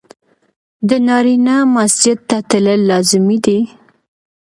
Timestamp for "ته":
2.29-2.37